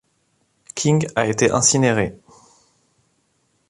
King 0.73 1.05
a 1.15 1.27
été 1.27 1.51
incinérée. 1.51 2.17